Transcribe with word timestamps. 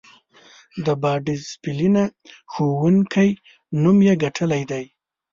د 0.85 0.87
با 1.01 1.13
ډسیپلینه 1.25 2.03
ښوونکی 2.51 3.29
نوم 3.81 3.97
یې 4.07 4.13
ګټلی 4.23 4.63
دی. 4.71 4.85